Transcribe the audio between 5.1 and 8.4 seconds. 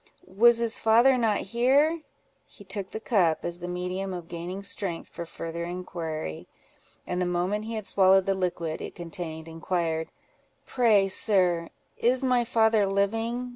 farther inquiry; and the moment he had swallowed the